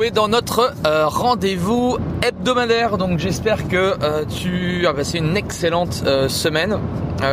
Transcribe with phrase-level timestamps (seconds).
[0.00, 2.98] Oui, dans notre euh, rendez-vous hebdomadaire.
[2.98, 6.78] Donc j'espère que euh, tu as passé une excellente euh, semaine.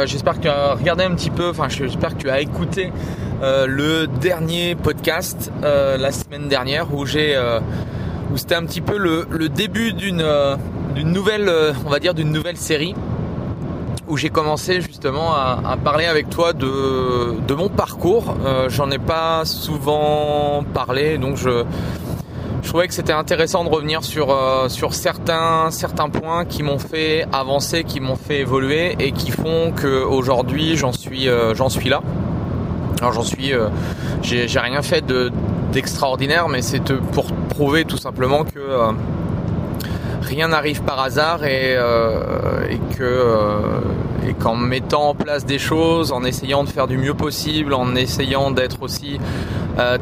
[0.06, 2.92] j'espère que tu as regardé un petit peu, enfin j'espère que tu as écouté
[3.44, 7.38] le dernier podcast la semaine dernière où j'ai
[8.32, 10.26] où c'était un petit peu le, le début d'une
[10.96, 11.52] d'une nouvelle
[11.86, 12.96] on va dire d'une nouvelle série
[14.08, 18.36] où j'ai commencé justement à, à, parler avec toi de, de mon parcours.
[18.70, 21.64] J'en ai pas souvent parlé donc je
[22.66, 26.80] je trouvais que c'était intéressant de revenir sur, euh, sur certains, certains points qui m'ont
[26.80, 31.90] fait avancer, qui m'ont fait évoluer et qui font qu'aujourd'hui j'en suis, euh, j'en suis
[31.90, 32.02] là.
[33.02, 33.68] Alors j'en suis, euh,
[34.24, 35.32] j'ai, rien fait de,
[35.74, 38.60] d'extraordinaire, mais c'est pour prouver tout simplement que
[40.24, 41.78] rien n'arrive par hasard et
[42.98, 43.22] que
[44.28, 47.96] et qu'en mettant en place des choses, en essayant de faire du mieux possible, en
[47.96, 49.20] essayant d'être aussi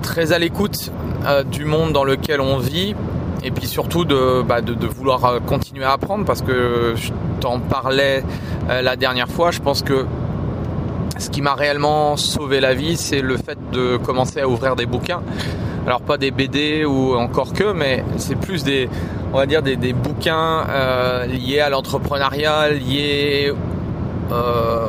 [0.02, 0.91] très à l'écoute
[1.26, 2.95] euh, du monde dans lequel on vit
[3.44, 4.59] et puis surtout de, bah,
[4.98, 8.23] vouloir euh, continuer à apprendre parce que je t'en parlais
[8.70, 10.06] euh, la dernière fois, je pense que
[11.17, 14.86] ce qui m'a réellement sauvé la vie, c'est le fait de commencer à ouvrir des
[14.86, 15.22] bouquins.
[15.86, 18.90] Alors pas des BD ou encore que, mais c'est plus des,
[19.31, 20.66] on va dire des, bouquins
[21.28, 23.53] liés à l'entrepreneuriat, liés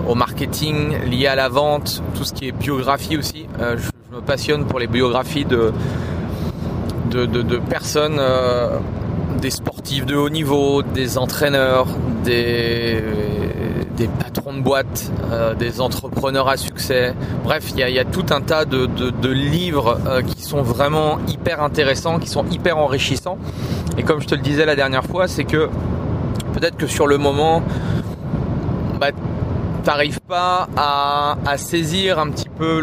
[0.08, 3.47] au marketing, liés à la vente, tout ce qui est biographie aussi.
[4.25, 5.72] Passionne pour les biographies de
[7.69, 8.78] personnes, euh,
[9.41, 11.86] des sportifs de haut niveau, des entraîneurs,
[12.25, 13.02] des,
[13.97, 17.14] des patrons de boîtes, euh, des entrepreneurs à succès.
[17.45, 18.89] Bref, il y a, tout un tas de,
[19.28, 23.39] livres euh, qui sont vraiment hyper intéressants, qui sont hyper enrichissants.
[23.98, 25.69] Et comme je te le disais la dernière fois, c'est que
[26.55, 27.62] peut-être que sur le moment,
[29.00, 29.11] bah,
[29.84, 32.80] t'arrives pas à, saisir un petit peu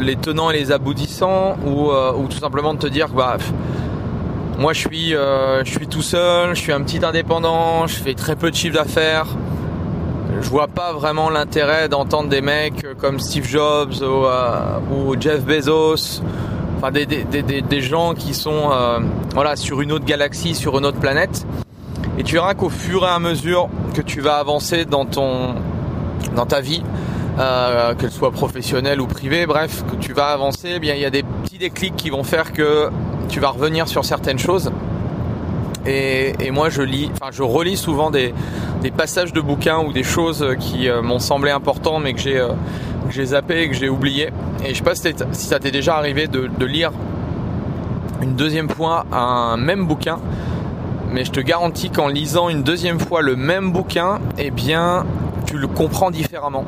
[0.00, 3.36] les tenants et les aboutissants ou, euh, tout simplement de te dire bah
[4.58, 8.14] moi je suis euh, je suis tout seul, je suis un petit indépendant, je fais
[8.14, 9.26] très peu de chiffre d'affaires.
[10.40, 16.20] Je vois pas vraiment l'intérêt d'entendre des mecs comme Steve Jobs ou, euh, Jeff Bezos,
[16.76, 18.70] enfin des, des, gens qui sont
[19.32, 21.46] voilà sur une autre galaxie, sur une autre planète.
[22.18, 25.54] Et tu verras qu'au fur et à mesure que tu vas avancer dans ton
[26.34, 26.82] dans ta vie,
[27.38, 31.04] euh, qu'elle soit professionnelle ou privée, bref, que tu vas avancer, eh bien il y
[31.04, 32.90] a des petits déclics qui vont faire que
[33.28, 34.70] tu vas revenir sur certaines choses.
[35.86, 38.32] Et, moi je lis, enfin je relis souvent des,
[38.96, 42.50] passages de bouquins ou des choses qui euh, m'ont semblé importantes mais que j'ai euh,
[43.10, 44.30] j'ai zappé, que j'ai oublié.
[44.64, 46.90] Et je sais pas si, ça t'est déjà arrivé de, de lire
[48.22, 50.18] une deuxième fois un même bouquin
[51.14, 55.06] mais je te garantis qu'en lisant une deuxième fois le même bouquin, eh bien,
[55.54, 56.64] tu le comprends différemment.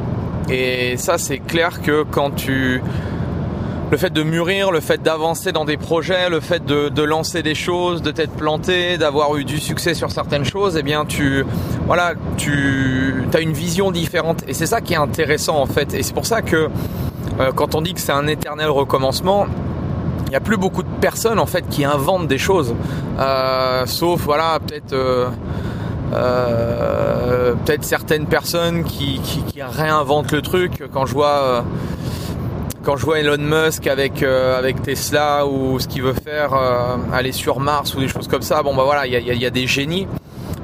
[0.49, 2.81] Et ça, c'est clair que quand tu
[3.91, 7.57] le fait de mûrir, le fait d'avancer dans des projets, le fait de, lancer des
[7.57, 11.45] choses, de t'être planté, d'avoir eu du succès sur certaines choses, eh bien tu
[11.87, 14.45] voilà, tu as une vision différente.
[14.47, 15.93] Et c'est ça qui est intéressant en fait.
[15.93, 16.69] Et c'est pour ça que
[17.41, 19.47] euh, quand on dit que c'est un éternel recommencement,
[20.27, 22.73] il n'y a plus beaucoup de personnes en fait qui inventent des choses,
[23.19, 25.29] euh, sauf voilà peut-être euh,
[26.15, 29.21] euh, peut-être certaines personnes qui,
[29.59, 30.83] réinventent le truc.
[30.93, 31.63] Quand je vois euh,
[32.83, 36.55] quand je vois Elon Musk avec euh, avec Tesla ou ce qu'il veut faire,
[37.13, 39.67] aller sur Mars ou des choses comme ça, bon bah voilà, il y a, des
[39.67, 40.07] génies.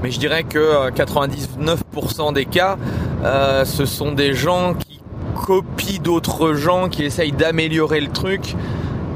[0.02, 2.76] Mais je dirais que 99% des cas,
[3.64, 5.00] ce sont des gens qui
[5.34, 8.54] copient d'autres gens, qui essayent d'améliorer le truc.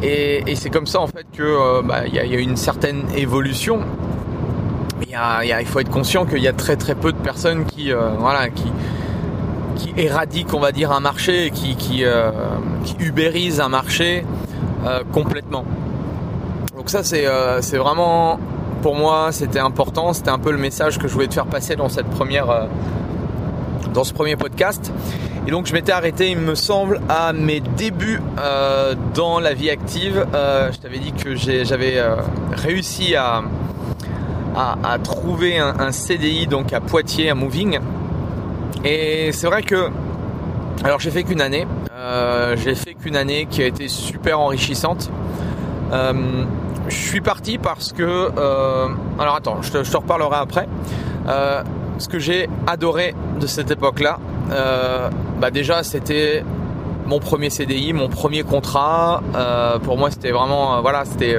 [0.02, 3.80] Et, c'est comme ça en fait que bah, il y, a une certaine évolution
[5.60, 8.48] il faut être conscient qu'il y a très très peu de personnes qui, euh, voilà,
[8.48, 8.72] qui,
[9.76, 12.30] qui éradiquent, on va dire, un marché, qui, qui, euh,
[12.84, 14.24] qui ubérisent un marché
[14.86, 15.64] euh, complètement.
[16.76, 17.26] Donc ça, c'est,
[17.62, 18.38] c'est vraiment,
[18.82, 20.12] pour moi, c'était important.
[20.12, 22.68] C'était un peu le message que je voulais te faire passer dans cette première,
[23.92, 24.92] dans ce premier podcast.
[25.48, 28.20] Et donc je m'étais arrêté, il me semble, à mes débuts
[29.14, 30.26] dans la vie active.
[30.32, 32.00] je t'avais dit que j'avais
[32.52, 33.42] réussi à
[34.56, 37.78] à, trouver un, CDI donc à Poitiers, à Moving.
[38.84, 39.90] Et c'est vrai que,
[40.84, 45.10] alors j'ai fait qu'une année, euh, j'ai fait qu'une année qui a été super enrichissante.
[45.92, 46.12] Euh,
[46.88, 48.88] je suis parti parce que, euh,
[49.18, 50.68] alors attends, je te, reparlerai après.
[51.98, 54.18] ce que j'ai adoré de cette époque-là,
[55.40, 56.44] bah déjà c'était
[57.06, 59.22] mon premier CDI, mon premier contrat.
[59.82, 61.38] pour moi, c'était vraiment, voilà, c'était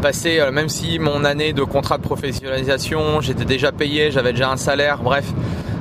[0.00, 4.50] passé, euh, même si mon année de contrat de professionnalisation, j'étais déjà payé, j'avais déjà
[4.50, 5.26] un salaire, bref,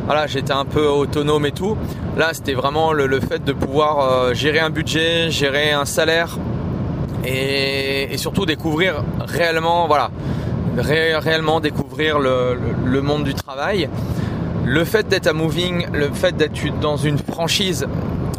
[0.05, 1.77] voilà, j'étais un peu autonome et tout.
[2.17, 6.37] Là, c'était vraiment le, fait de pouvoir euh, gérer un budget, gérer un salaire,
[7.25, 10.11] et, surtout découvrir réellement, voilà,
[10.77, 13.89] réellement découvrir le, monde du travail.
[14.65, 17.87] Le fait d'être à Moving, le fait d'être dans une franchise,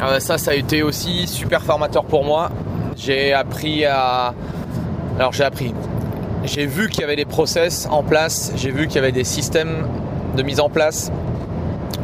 [0.01, 2.49] euh, ça, ça a été aussi super formateur pour moi.
[2.95, 4.33] J'ai appris à,
[5.21, 5.71] alors j'ai appris,
[6.45, 9.23] j'ai vu qu'il y avait des process en place, j'ai vu qu'il y avait des
[9.23, 9.85] systèmes
[10.35, 11.11] de mise en place.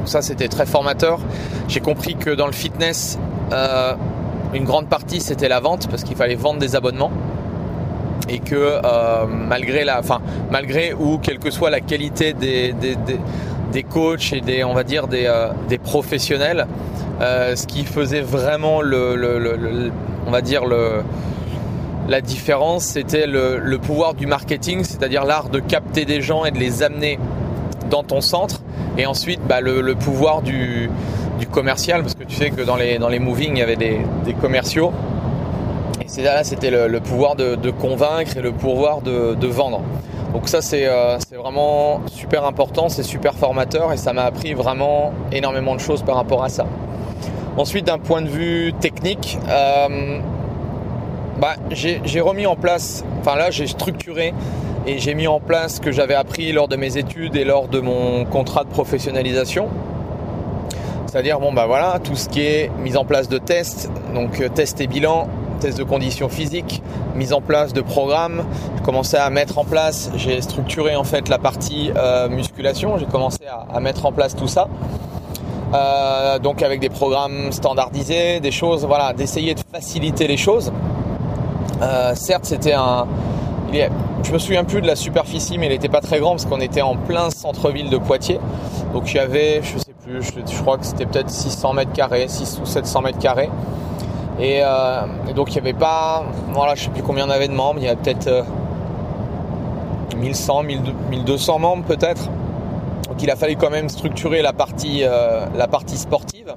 [0.05, 1.19] Ça, c'était très formateur.
[1.67, 3.17] J'ai compris que dans le fitness,
[3.53, 3.95] euh,
[4.53, 7.11] une grande partie c'était la vente parce qu'il fallait vendre des abonnements
[8.29, 10.21] et que euh, malgré la, enfin
[10.51, 12.75] malgré ou quelle que soit la qualité des,
[13.73, 15.49] des, coachs et des, on va dire des, euh,
[15.83, 16.67] professionnels,
[17.19, 19.91] ce qui faisait vraiment le,
[20.27, 21.01] on va dire le
[22.07, 26.57] la différence, c'était le, pouvoir du marketing, c'est-à-dire l'art de capter des gens et de
[26.57, 27.19] les amener
[27.89, 28.61] dans ton centre.
[28.97, 30.89] Et ensuite, bah, le, pouvoir du,
[31.51, 33.99] commercial, parce que tu sais que dans les, dans moving, il y avait des,
[34.39, 34.91] commerciaux.
[36.01, 39.81] Et c'est là, c'était le, pouvoir de, convaincre et le pouvoir de, vendre.
[40.33, 45.13] Donc ça, euh, c'est vraiment super important, c'est super formateur et ça m'a appris vraiment
[45.31, 46.65] énormément de choses par rapport à ça.
[47.55, 50.19] Ensuite, d'un point de vue technique, euh,
[51.39, 54.33] bah, j'ai remis en place, enfin là j'ai structuré
[54.87, 57.67] et j'ai mis en place ce que j'avais appris lors de mes études et lors
[57.67, 59.67] de mon contrat de professionnalisation.
[61.05, 64.49] C'est-à-dire bon bah voilà, tout ce qui est mise en place de tests, donc euh,
[64.49, 65.27] tests et bilan,
[65.59, 66.81] tests de conditions physiques,
[67.15, 68.43] mise en place de programmes.
[68.77, 73.05] J'ai commencé à mettre en place, j'ai structuré en fait la partie euh, musculation, j'ai
[73.05, 74.67] commencé à, mettre en place tout ça.
[75.73, 80.71] Euh, donc avec des programmes standardisés, des choses, voilà, d'essayer de faciliter les choses.
[81.81, 83.05] Euh, certes, c'était un.
[84.23, 86.61] Je me souviens plus de la superficie, mais il n'était pas très grand parce qu'on
[86.61, 88.39] était en plein centre-ville de Poitiers.
[88.93, 92.27] Donc il y avait, je sais plus, je, crois que c'était peut-être 600 mètres carrés,
[92.27, 93.49] 6 ou 700 mètres carrés.
[94.39, 95.01] Et, euh,
[95.35, 97.79] donc il n'y avait pas, voilà, je sais plus combien on avait de membres.
[97.79, 98.45] Il y avait peut-être
[100.15, 100.77] 1100, euh,
[101.09, 102.29] 1200 membres peut-être.
[103.07, 106.53] Donc il a fallu quand même structurer la partie, la partie sportive.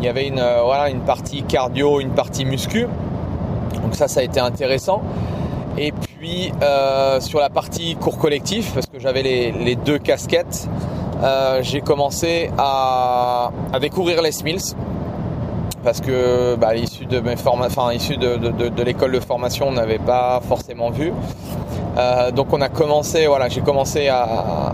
[0.00, 2.86] Il y avait une, voilà, une partie cardio, une partie muscu.
[3.84, 5.02] Donc ça, ça a été intéressant.
[5.76, 10.68] Et puis euh, sur la partie cours collectif, parce que j'avais les, deux casquettes,
[11.22, 13.50] euh, j'ai commencé à,
[13.80, 14.74] découvrir les Mills.
[15.82, 21.12] Parce que bah, issu de, l'école de formation, on n'avait pas forcément vu.
[21.98, 24.72] Euh, donc on a commencé, voilà, j'ai commencé à,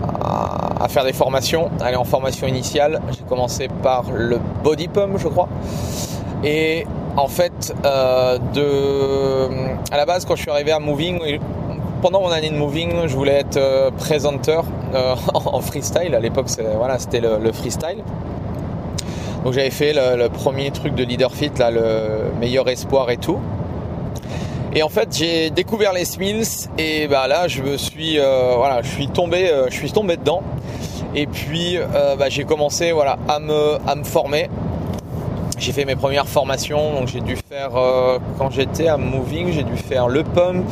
[0.79, 3.01] à, faire des formations, aller en formation initiale.
[3.11, 5.49] J'ai commencé par le body pump, je crois.
[6.45, 6.87] Et
[7.17, 8.37] en fait, euh,
[9.91, 11.39] à la base, quand je suis arrivé à Moving,
[12.01, 14.65] pendant mon année de Moving, je voulais être euh, présenteur
[14.95, 16.15] euh, en freestyle.
[16.15, 18.03] À l'époque, c'était le, freestyle.
[19.43, 23.39] Donc j'avais fait le, premier truc de leader fit, là, le meilleur espoir et tout.
[24.73, 28.87] Et en fait, j'ai découvert les Smills et bah là, je me suis, voilà, je
[28.87, 30.43] suis tombé, je suis tombé dedans.
[31.13, 31.77] Et puis,
[32.17, 34.47] bah, j'ai commencé, voilà, à me former
[35.61, 39.61] j'ai fait mes premières formations, donc j'ai dû faire, euh, quand j'étais à Moving, j'ai
[39.61, 40.65] dû faire le pump,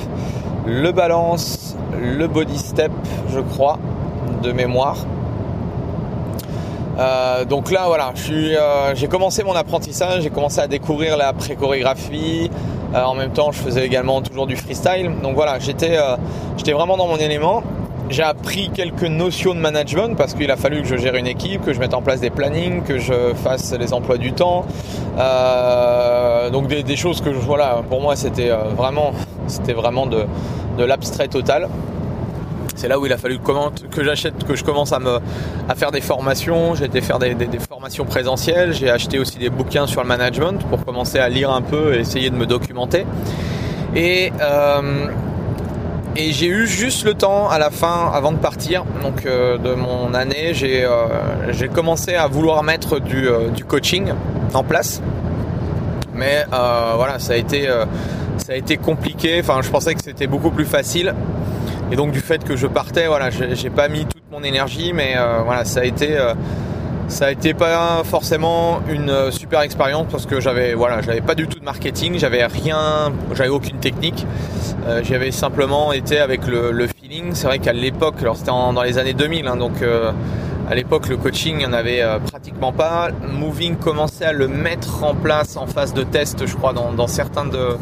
[0.65, 2.91] le balance, le body step,
[3.31, 3.77] je crois,
[4.41, 4.97] de mémoire.
[6.97, 12.49] Euh, donc là, voilà, euh, j'ai commencé mon apprentissage, j'ai commencé à découvrir la pré-chorégraphie.
[12.95, 15.11] en même temps, je faisais également toujours du freestyle.
[15.21, 15.97] Donc voilà, j'étais
[16.73, 17.61] vraiment dans mon élément
[18.09, 21.63] j'ai appris quelques notions de management parce qu'il a fallu que je gère une équipe,
[21.63, 24.65] que je mette en place des plannings, que je fasse les emplois du temps.
[25.17, 29.13] Euh, donc des, choses que voilà, pour moi c'était euh, vraiment,
[29.47, 30.25] c'était vraiment de,
[30.77, 31.69] l'abstrait total.
[32.75, 33.39] C'est là où il a fallu
[33.91, 35.19] que j'achète, que je commence à me
[35.67, 36.75] à faire des formations.
[36.75, 37.35] J'ai été faire des,
[37.67, 38.73] formations présentielles.
[38.73, 41.99] J'ai acheté aussi des bouquins sur le management pour commencer à lire un peu et
[41.99, 43.05] essayer de me documenter.
[43.95, 45.07] Et euh,
[46.15, 49.73] et j'ai eu juste le temps à la fin, avant de partir, donc euh, de
[49.73, 54.11] mon année, j'ai euh, commencé à vouloir mettre du, euh, du, coaching
[54.53, 55.01] en place.
[56.13, 57.69] Mais voilà, ça a été
[58.37, 59.39] ça a été compliqué.
[59.39, 61.13] Enfin, je pensais que c'était beaucoup plus facile.
[61.91, 65.15] Et donc du fait que je partais, voilà, j'ai pas mis toute mon énergie, mais
[65.45, 66.17] voilà, ça a été
[67.09, 71.35] ça a été pas forcément une euh, super expérience parce que j'avais voilà, j'avais pas
[71.35, 74.25] du tout de marketing, j'avais rien, j'avais aucune technique.
[74.87, 77.31] Euh, j'avais simplement été avec le, feeling.
[77.33, 80.11] C'est vrai qu'à l'époque, alors c'était dans les années 2000, hein, donc euh,
[80.69, 83.09] à l'époque le coaching, il en avait pratiquement pas.
[83.27, 87.45] Moving commençait à le mettre en place en phase de test, je crois, dans, certains
[87.45, 87.75] de,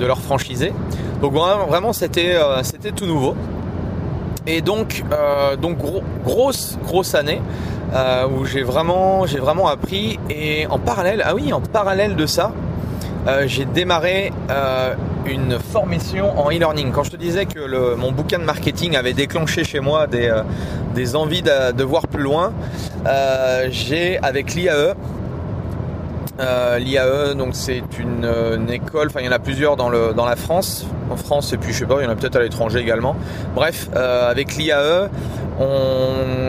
[0.00, 0.72] de leurs franchisés.
[1.20, 3.36] Donc vraiment, c'était c'était tout nouveau.
[4.46, 5.04] Et donc,
[5.60, 5.76] donc
[6.24, 7.42] grosse grosse année.
[7.94, 10.18] Euh, où j'ai vraiment, j'ai vraiment appris.
[10.28, 12.52] Et en parallèle, ah oui, en parallèle de ça,
[13.28, 14.94] euh, j'ai démarré euh,
[15.26, 16.90] une formation en e-learning.
[16.92, 21.42] Quand je te disais que mon bouquin de marketing avait déclenché chez moi des, envies
[21.42, 22.52] de, voir plus loin,
[23.70, 24.94] j'ai avec l'IAE,
[26.78, 31.16] L'IAE, donc c'est une, école, enfin il y en a plusieurs dans, la France, en
[31.16, 33.16] France et puis je sais pas, il y en a peut-être à l'étranger également.
[33.54, 35.08] Bref, avec l'IAE,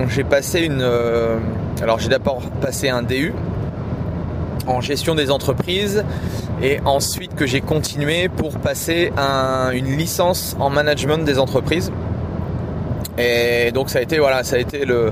[0.10, 1.38] j'ai passé une, euh,
[1.82, 3.34] alors j'ai d'abord passé un DU
[4.68, 6.04] en gestion des entreprises
[6.62, 11.92] et ensuite que j'ai continué pour passer un, une licence en management des entreprises.
[13.18, 15.12] Et donc ça a été voilà, ça a été le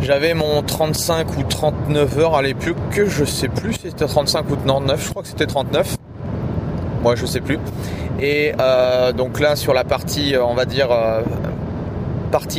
[0.00, 4.56] j'avais mon 35 ou 39 heures à l'époque, je sais plus si c'était 35 ou
[4.56, 5.96] 39, je crois que c'était 39.
[7.02, 7.58] Moi je sais plus.
[8.20, 11.22] Et euh, donc là sur la partie, on va dire, euh,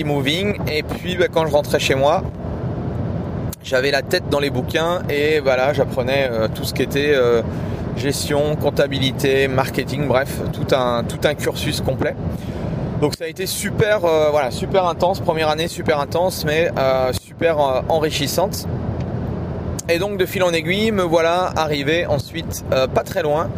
[0.04, 0.58] moving.
[0.68, 2.24] Et puis bah, quand je rentrais chez moi,
[3.64, 7.42] j'avais la tête dans les bouquins et voilà, j'apprenais euh, tout ce qui était euh,
[7.98, 12.16] gestion, comptabilité, marketing, bref, tout un, tout un cursus complet.
[13.02, 16.72] Donc ça a été super, euh, voilà, super intense, première année super intense, mais
[17.20, 17.58] super
[17.90, 18.68] enrichissante.
[19.90, 23.50] Et donc de fil en aiguille, me voilà arrivé ensuite pas très loin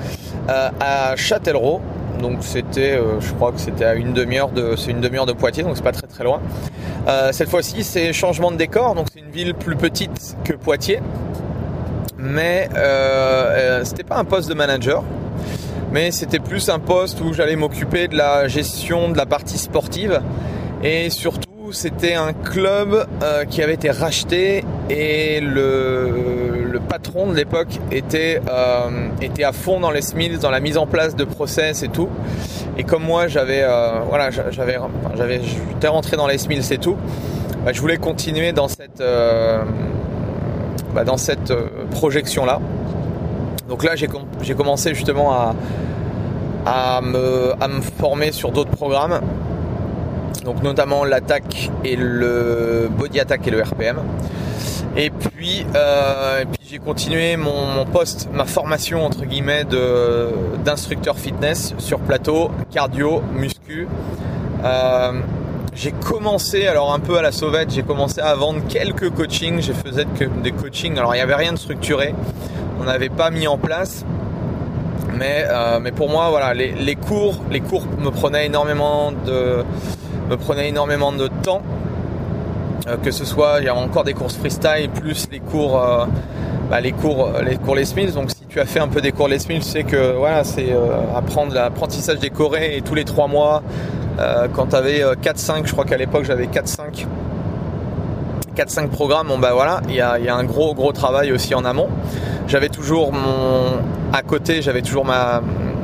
[0.49, 1.81] à Châtellerault.
[2.21, 5.63] Donc c'était, je crois que c'était à une demi-heure de, c'est une demi-heure de Poitiers,
[5.63, 6.41] donc c'est pas très très loin.
[7.31, 10.99] cette fois-ci, c'est changement de décor, donc c'est une ville plus petite que Poitiers,
[12.17, 12.69] mais
[13.83, 15.03] c'était pas un poste de manager,
[15.91, 20.21] mais c'était plus un poste où j'allais m'occuper de la gestion de la partie sportive.
[20.83, 27.35] Et surtout c'était un club euh, qui avait été racheté et le, le patron de
[27.35, 31.23] l'époque était, euh, était à fond dans les SMILs, dans la mise en place de
[31.23, 32.09] process et tout.
[32.77, 34.77] Et comme moi j'avais euh, voilà j'avais
[35.15, 36.95] j'avais j'étais rentré dans les SMILs et tout,
[37.65, 39.63] bah, je voulais continuer dans cette euh,
[40.93, 41.53] bah, dans cette
[41.91, 42.59] projection là.
[43.67, 44.23] Donc là, j'ai, com
[44.55, 45.53] commencé justement à,
[46.65, 49.19] à, me, à me former sur d'autres programmes.
[50.45, 53.97] Donc notamment l'attaque et le body attack et le RPM.
[54.95, 55.65] Et puis
[56.69, 59.63] j'ai continué mon, poste, ma formation entre guillemets
[60.65, 63.87] d'instructeur fitness sur plateau, cardio, muscu.
[64.63, 65.21] Euh,
[65.73, 69.61] j'ai commencé, alors un peu à la sauvette, j'ai commencé à vendre quelques coachings.
[69.61, 70.05] J'ai faisais
[70.43, 70.97] des coachings.
[70.97, 72.13] Alors il n'y avait rien de structuré
[72.79, 74.05] on n'avait pas mis en place.
[75.17, 79.63] Mais, euh, mais pour moi, voilà, les, cours, les cours me prenaient énormément de,
[80.29, 81.61] me prenaient énormément de temps.
[82.87, 85.81] Euh, que ce soit, il y a encore des courses freestyle plus les cours,
[86.69, 88.13] bah, les cours, les cours Les Mills.
[88.13, 90.43] Donc si tu as fait un peu des cours Les Mills, tu sais que voilà,
[90.43, 93.63] c'est euh, apprendre l'apprentissage des chorés et tous les trois mois.
[94.19, 97.05] Euh, quand tu avais 4-5, je crois qu'à l'époque j'avais 4-5
[98.55, 101.53] 4-5 programmes, bon bah voilà, il y a, y a, un gros gros travail aussi
[101.53, 101.89] en amont.
[102.47, 105.43] J'avais toujours mon à côté, j'avais toujours ma,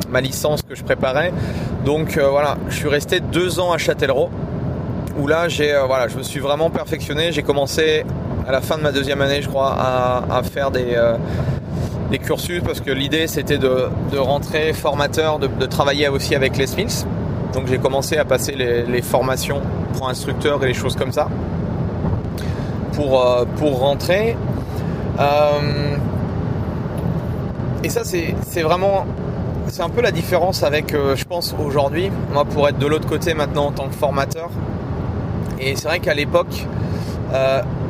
[0.10, 1.32] ma licence que je préparais.
[1.86, 4.30] Donc euh, voilà, je suis resté deux ans à Châtellerault
[5.20, 7.32] où là j'ai euh, voilà, je me suis vraiment perfectionné.
[7.32, 8.06] J'ai commencé
[8.48, 11.18] à la fin de ma deuxième année, je crois, à, faire des euh,
[12.12, 16.68] des cursus parce que l'idée c'était de, de, rentrer formateur, de, travailler aussi avec les
[16.68, 17.08] Smiths.
[17.54, 19.62] Donc j'ai commencé à passer les, formations
[19.94, 21.30] pour instructeurs et les choses comme ça
[22.94, 24.36] pour, euh, pour rentrer.
[25.20, 25.96] Euh,
[27.84, 29.06] et ça, c'est vraiment
[29.68, 32.12] c'est un peu la différence avec, je pense, aujourd'hui.
[32.32, 34.50] Moi, pour être de l'autre côté maintenant en tant que formateur.
[35.60, 36.68] Et c'est vrai qu'à l'époque,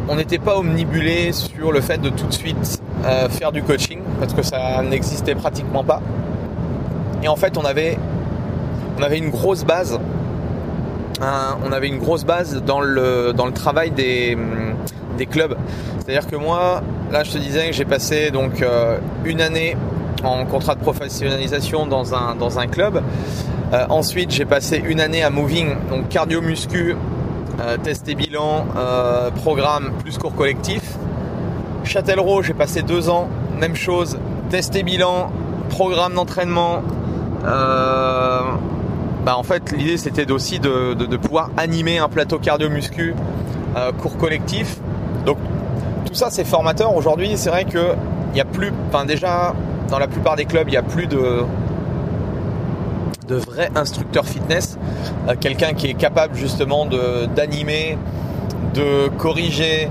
[0.07, 3.99] on n'était pas omnibulé sur le fait de tout de suite euh, faire du coaching,
[4.19, 6.01] parce que ça n'existait pratiquement pas.
[7.21, 7.97] Et en fait, on avait,
[9.17, 9.99] une grosse base.
[11.21, 14.37] Hein, on avait une grosse base dans le, travail des,
[15.29, 15.55] clubs.
[15.99, 19.77] C'est-à-dire que moi, là, je te disais que j'ai passé donc euh, une année
[20.23, 23.01] en contrat de professionnalisation dans un, club.
[23.73, 26.95] Euh, ensuite, j'ai passé une année à Moving, donc cardio muscu,
[27.63, 30.81] euh, test et bilan, euh, programme plus cours collectif.
[31.85, 35.31] Châtellerault, j'ai passé deux ans, même chose, test et bilan,
[35.69, 36.81] programme d'entraînement.
[37.43, 43.15] bah en fait, l'idée c'était aussi de, pouvoir animer un plateau cardio muscu,
[44.01, 44.77] cours collectif.
[45.25, 45.37] Donc
[46.05, 46.93] tout ça c'est formateur.
[46.95, 47.93] Aujourd'hui, c'est vrai que
[48.33, 49.53] il y a plus, enfin déjà
[49.89, 51.43] dans la plupart des clubs, il n'y a plus de,
[53.33, 54.77] de vrais instructeurs fitness.
[55.27, 57.97] Euh, Quelqu'un qui est capable justement d'animer,
[58.73, 59.89] de, de, corriger,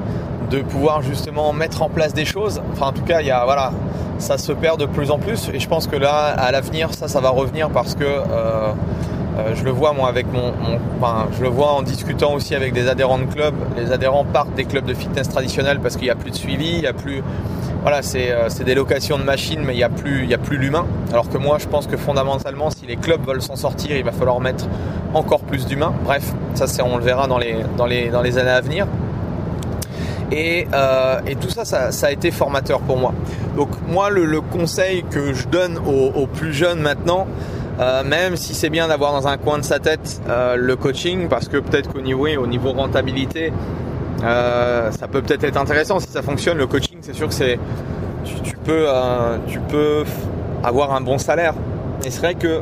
[0.51, 2.63] de pouvoir justement mettre en place des choses.
[2.73, 3.73] Enfin, en tout cas, il y a, voilà,
[4.19, 5.51] ça se perd de plus en plus.
[5.53, 8.73] Et je pense que là, à l'avenir, ça, ça va revenir parce que euh,
[9.39, 10.79] euh, je le vois moi avec mon, mon
[11.37, 13.55] je le vois en discutant aussi avec des adhérents de clubs.
[13.77, 16.73] Les adhérents partent des clubs de fitness traditionnels parce qu'il n'y a plus de suivi,
[16.75, 17.23] il n'y a plus
[17.83, 20.87] voilà, c'est des locations de machines, mais il n'y a plus, il a plus l'humain.
[21.11, 24.13] Alors que moi, je pense que fondamentalement, si les clubs veulent s'en sortir, il va
[24.13, 24.67] falloir mettre
[25.15, 25.93] encore plus d'humain.
[26.05, 28.87] Bref, ça, c'est, on le verra dans les, dans les, dans les années à venir.
[30.31, 30.69] Et,
[31.41, 33.13] tout ça, ça, a été formateur pour moi.
[33.57, 37.27] Donc moi, le, conseil que je donne aux plus jeunes maintenant,
[37.81, 41.29] euh, même si c'est bien d'avoir dans un coin de sa tête euh, le coaching,
[41.29, 43.53] parce que peut-être qu'au niveau, au niveau rentabilité,
[44.25, 46.59] euh, ça peut peut-être être intéressant si ça fonctionne.
[46.59, 47.59] Le coaching, c'est sûr que c'est,
[48.25, 48.87] tu, peux,
[49.47, 50.05] tu peux
[50.63, 51.55] avoir un bon salaire.
[52.05, 52.61] Et c'est vrai que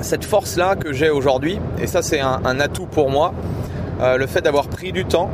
[0.00, 3.32] cette force-là que j'ai aujourd'hui, et ça c'est un, atout pour moi,
[4.00, 5.30] le fait d'avoir pris du temps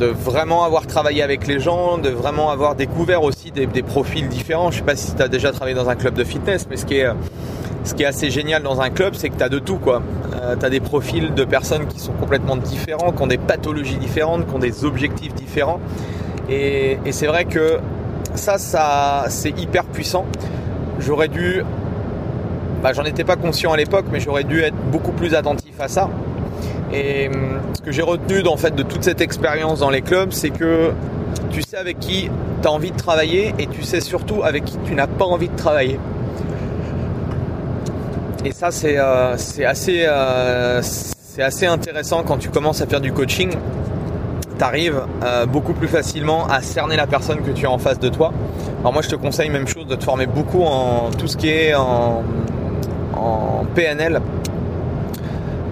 [0.00, 4.70] de vraiment avoir travaillé avec les gens, de vraiment avoir découvert aussi des, profils différents.
[4.70, 6.86] Je sais pas si tu as déjà travaillé dans un club de fitness, mais ce
[6.86, 9.78] qui est, assez génial dans un club, c'est que tu as de tout.
[9.86, 13.98] Euh, tu as des profils de personnes qui sont complètement différents, qui ont des pathologies
[13.98, 15.80] différentes, qui ont des objectifs différents.
[16.48, 17.78] Et, c'est vrai que
[18.34, 20.24] ça, ça c'est hyper puissant.
[20.98, 21.62] J'aurais dû...
[22.82, 25.88] Bah, j'en étais pas conscient à l'époque, mais j'aurais dû être beaucoup plus attentif à
[25.88, 26.08] ça.
[26.92, 30.32] Et hum, ce que j'ai retenu en fait de toute cette expérience dans les clubs,
[30.32, 30.92] c'est que
[31.50, 32.30] tu sais avec qui
[32.62, 35.48] tu as envie de travailler et tu sais surtout avec qui tu n'as pas envie
[35.48, 35.98] de travailler.
[38.44, 39.34] Et ça c'est euh,
[39.66, 40.80] assez, euh,
[41.38, 43.50] assez intéressant quand tu commences à faire du coaching.
[44.58, 47.98] Tu arrives euh, beaucoup plus facilement à cerner la personne que tu as en face
[47.98, 48.32] de toi.
[48.80, 51.48] Alors moi je te conseille même chose de te former beaucoup en tout ce qui
[51.50, 52.24] est en
[53.74, 54.20] PNL,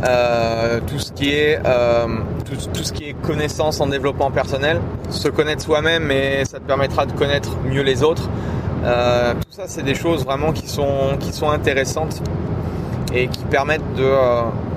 [0.05, 2.07] euh, tout ce qui est euh,
[2.73, 7.05] tout, ce qui est connaissance en développement personnel, se connaître soi-même, mais ça te permettra
[7.05, 8.29] de connaître mieux les autres.
[8.85, 12.23] Euh, tout ça, c'est des choses vraiment qui sont qui sont intéressantes
[13.13, 14.13] et qui permettent de,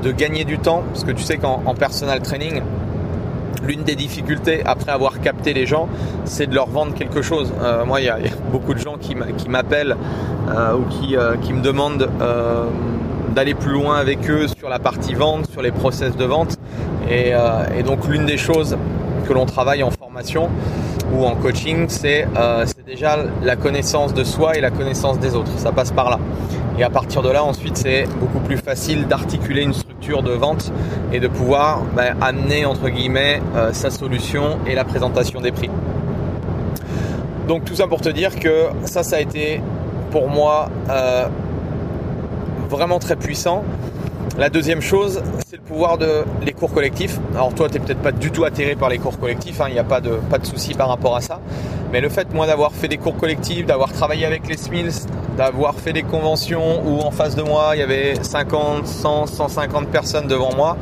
[0.02, 2.64] de gagner du temps, parce que tu sais qu'en personal training,
[3.62, 5.88] l'une des difficultés après avoir capté les gens,
[6.26, 7.54] c'est de leur vendre quelque chose.
[7.86, 8.18] moi, il y, a
[8.52, 9.16] beaucoup de gens qui
[9.50, 9.98] m'appellent
[10.50, 12.10] ou qui, qui me demandent
[13.34, 16.58] d'aller plus loin avec eux sur la partie vente, sur les process de vente.
[17.10, 18.78] Euh, et, donc l'une des choses
[19.28, 20.50] que l'on travaille en formation
[21.14, 25.52] ou en coaching, euh, c'est déjà la connaissance de soi et la connaissance des autres.
[25.58, 26.20] Ça passe par là.
[26.80, 30.72] Et à partir de là, ensuite, c'est beaucoup plus facile d'articuler une structure de vente
[31.12, 35.70] et de pouvoir bah, amener entre guillemets euh, sa solution et la présentation des prix.
[37.48, 39.62] Donc tout ça pour te dire que ça, ça a été
[40.12, 40.70] pour moi
[42.72, 43.64] vraiment très puissant.
[44.38, 47.20] La deuxième chose, c'est le pouvoir de les cours collectifs.
[47.36, 49.74] Alors toi, tu n'es peut-être pas du tout atterré par les cours collectifs, hein, il
[49.74, 51.42] n'y a pas de, pas de souci par rapport à ça.
[51.92, 55.06] Mais le fait, moi, d'avoir fait des cours collectifs, d'avoir travaillé avec les Smiths,
[55.38, 59.88] d'avoir fait des conventions où en face de moi, il y avait 50, 100, 150
[59.90, 60.78] personnes devant moi,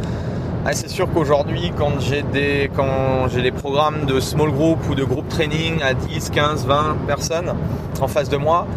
[0.66, 5.28] ah, c'est sûr qu'aujourd'hui, quand j'ai des, des programmes de small group ou de groupe
[5.30, 7.54] training à 10, 15, 20 personnes
[8.00, 8.68] en face de moi,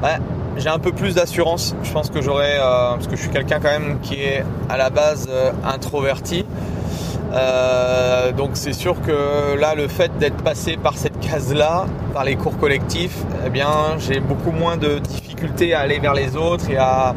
[0.00, 0.18] bah,
[0.56, 1.74] j'ai un peu plus d'assurance.
[1.82, 4.76] Je pense que j'aurais, euh, parce que je suis quelqu'un quand même qui est à
[4.76, 6.44] la base euh, introverti.
[7.32, 12.36] Euh, donc c'est sûr que là, le fait d'être passé par cette case-là, par les
[12.36, 16.76] cours collectifs, eh bien, j'ai beaucoup moins de difficultés à aller vers les autres et
[16.76, 17.14] à,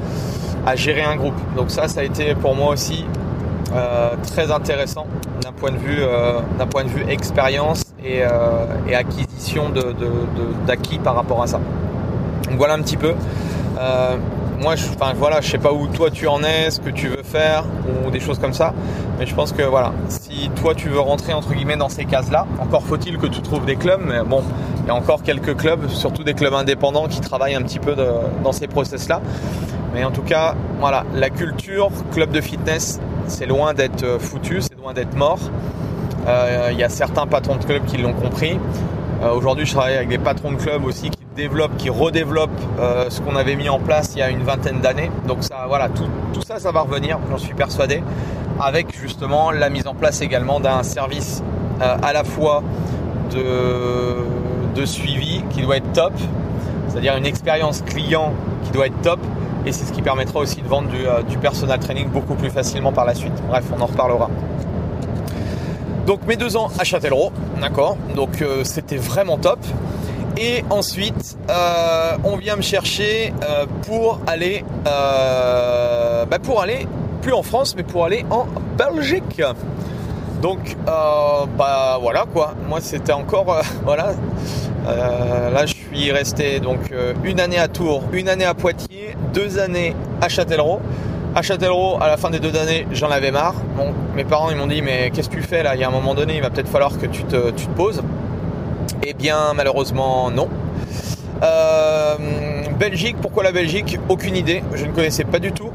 [0.75, 1.35] gérer un groupe.
[1.55, 3.05] Donc ça, ça a été pour moi aussi
[4.23, 5.05] très intéressant
[5.43, 6.01] d'un point de vue,
[6.57, 8.23] d'un point de vue expérience et,
[8.95, 9.71] acquisition
[10.65, 11.59] d'acquis par rapport à ça.
[12.47, 13.13] Donc voilà un petit peu.
[13.79, 14.17] Euh,
[14.59, 17.07] moi, je, enfin voilà, je sais pas où toi tu en es, ce que tu
[17.07, 17.65] veux faire
[18.05, 18.73] ou des choses comme ça.
[19.19, 22.45] Mais je pense que voilà, si toi tu veux rentrer entre guillemets dans ces cases-là,
[22.59, 24.01] encore faut-il que tu trouves des clubs.
[24.05, 24.43] Mais bon,
[24.83, 27.95] il y a encore quelques clubs, surtout des clubs indépendants qui travaillent un petit peu
[28.43, 29.21] dans ces process-là.
[29.93, 34.61] Mais en tout cas, voilà, la culture club de fitness, c'est loin d'être euh, foutu,
[34.61, 35.39] c'est loin d'être mort.
[36.27, 38.59] Euh, il y a certains patrons de clubs qui l'ont compris.
[39.33, 43.21] Aujourd'hui, je travaille avec des patrons de clubs aussi qui développe, qui redéveloppe euh, ce
[43.21, 45.11] qu'on avait mis en place il y a une vingtaine d'années.
[45.27, 48.01] Donc ça, voilà, tout, ça, ça va revenir, j'en suis persuadé,
[48.59, 51.43] avec justement la mise en place également d'un service
[51.81, 52.63] euh, à la fois
[53.31, 54.15] de,
[54.73, 56.13] de suivi qui doit être top,
[56.87, 59.19] c'est-à-dire une expérience client qui doit être top,
[59.65, 62.49] et c'est ce qui permettra aussi de vendre du, euh, du personal training beaucoup plus
[62.49, 63.33] facilement par la suite.
[63.49, 64.29] Bref, on en reparlera.
[66.05, 67.97] Donc mes deux ans à Châtellerault, d'accord?
[68.15, 69.57] Donc c'était vraiment top.
[70.37, 76.87] Et ensuite, euh, on vient me chercher euh, pour aller, euh, bah, pour aller
[77.21, 78.45] plus en France, mais pour aller en
[78.77, 79.41] Belgique.
[80.41, 82.53] Donc, bah voilà quoi.
[82.67, 83.45] Moi, c'était encore,
[83.83, 84.13] voilà.
[84.85, 86.91] là, je suis resté donc
[87.23, 90.81] une année à Tours, une année à Poitiers, deux années à Châtellerault.
[91.33, 93.55] À Châtellerault, à la fin des deux années, j'en avais marre.
[93.75, 95.75] Bon, mes parents ils m'ont dit mais qu'est-ce que tu fais là?
[95.75, 97.75] Il y a un moment donné, il va peut-être falloir que tu te, tu te
[97.75, 98.03] poses.
[99.07, 100.49] Eh bien, malheureusement, non.
[101.43, 102.15] Euh,
[102.79, 103.99] Belgique, pourquoi la Belgique?
[104.09, 105.69] Aucune idée, je ne connaissais pas du tout.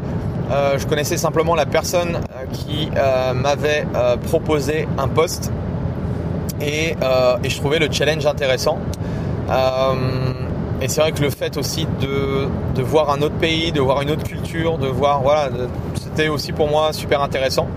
[0.51, 2.90] Euh, je connaissais simplement la personne euh, qui
[3.37, 3.87] m'avait
[4.25, 5.53] proposé un poste
[6.61, 8.79] et, je trouvais le challenge intéressant.
[10.83, 14.03] et c'est vrai que le fait aussi de, de, voir un autre pays, de voir
[14.03, 15.51] une autre culture, de voir, voilà,
[15.95, 17.69] c'était aussi pour moi super intéressant.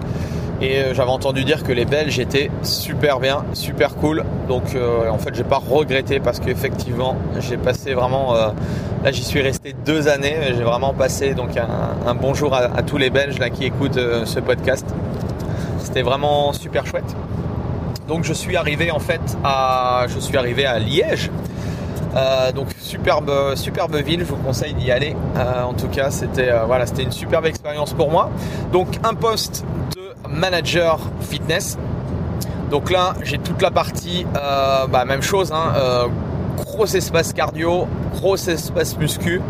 [0.62, 4.24] Et euh, j'avais entendu dire que les Belges étaient super bien, super cool.
[4.48, 8.36] Donc euh, en fait, j'ai pas regretté parce qu'effectivement, j'ai passé vraiment.
[8.36, 8.50] Euh,
[9.04, 10.36] là, j'y suis resté deux années.
[10.56, 11.36] J'ai vraiment passé
[12.08, 14.86] un, bonjour à, tous les Belges qui écoutent ce podcast.
[15.80, 17.16] C'était vraiment super chouette.
[18.08, 21.30] Donc je suis arrivé en fait à, je suis arrivé à Liège.
[22.56, 25.15] Donc superbe, superbe ville, je vous conseille d'y aller.
[25.36, 28.30] en tout cas, c'était voilà, c'était une superbe expérience pour moi.
[28.71, 29.65] Donc un poste
[30.30, 31.78] manager fitness.
[32.69, 36.08] Donc là, j'ai toute la partie, euh, bah, même chose, hein, euh,
[36.58, 39.41] gros espace cardio, gros espace muscu.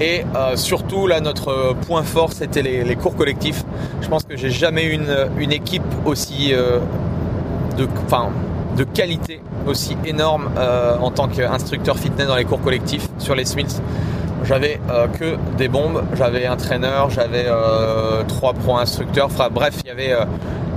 [0.00, 3.64] Et euh, surtout, là, notre point fort, c'était les, cours collectifs.
[4.00, 6.52] Je pense que j'ai jamais eu une, une équipe aussi
[7.76, 7.86] de,
[8.76, 10.50] de qualité, aussi énorme
[11.00, 13.82] en tant qu'instructeur fitness dans les cours collectifs sur les Smiths.
[14.44, 14.80] J'avais
[15.18, 17.46] que des bombes, j'avais un traîneur, j'avais
[18.28, 19.26] trois pro instructeurs.
[19.26, 20.14] Enfin bref, il y avait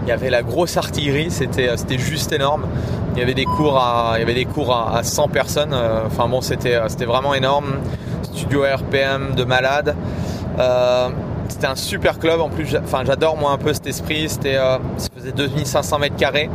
[0.04, 2.66] il y avait la grosse artillerie, c'était c'était juste énorme.
[3.14, 5.76] Il y avait des cours à il y avait des cours à, 100 personnes.
[6.06, 7.78] Enfin bon, c'était c'était vraiment énorme.
[8.24, 9.96] Studio RPM de malade.
[11.48, 12.68] c'était un super club en plus.
[13.06, 14.28] J'adore moi un peu cet esprit.
[14.28, 16.50] C'était ça faisait 2500 mètres carrés.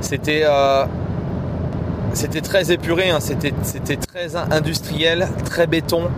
[0.00, 0.44] C'était
[2.12, 3.20] c'était très épuré, hein.
[3.20, 3.52] c'était
[3.96, 6.08] très industriel, très béton.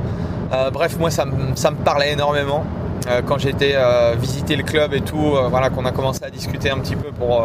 [0.53, 2.64] Euh, bref, moi ça, me parlait énormément.
[3.09, 6.71] Euh, quand été euh, visiter le club et tout, voilà, qu'on a commencé à discuter
[6.71, 7.45] un petit peu pour,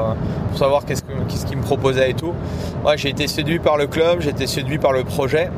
[0.56, 1.04] savoir qu'est-ce
[1.46, 2.34] qu'il me proposait et tout.
[2.86, 5.50] Ouais, j'ai été séduit par le club, j'ai été séduit par le projet.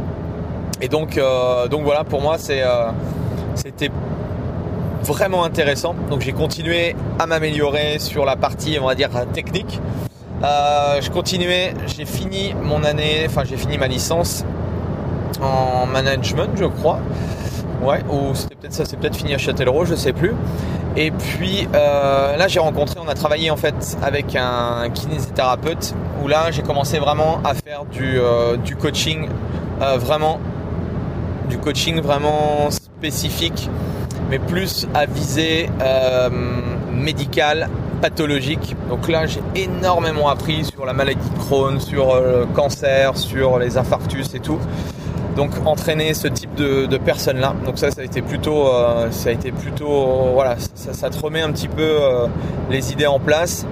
[0.82, 1.20] Et donc,
[1.70, 3.92] donc voilà, pour moi c'était
[5.04, 5.96] vraiment intéressant.
[6.10, 9.80] Donc j'ai continué à m'améliorer sur la partie, on va dire, technique.
[10.42, 14.46] Euh, je continuais, j'ai fini mon année, enfin j'ai fini ma licence
[15.42, 17.00] en management, je crois.
[17.82, 20.34] Ouais, ou c'était peut-être ça, c'est peut-être fini à Châtellerault, je sais plus.
[20.96, 26.28] Et puis euh, là, j'ai rencontré, on a travaillé en fait avec un kinésithérapeute où
[26.28, 29.28] là, j'ai commencé vraiment à faire du, euh, coaching,
[29.98, 30.40] vraiment
[31.50, 33.70] du coaching vraiment spécifique,
[34.30, 35.70] mais plus à visée
[36.94, 37.70] médicale
[38.00, 38.76] pathologique.
[38.90, 43.60] Donc là, j'ai énormément appris sur la maladie de Crohn, sur euh, le cancer, sur
[43.60, 44.60] les infarctus et tout.
[45.36, 47.54] Donc entraîner ce type de, personnes-là.
[47.66, 51.42] Donc ça, ça a été plutôt, euh, ça a été plutôt, voilà, ça, te remet
[51.42, 52.28] un petit peu euh,
[52.70, 53.66] les idées en place.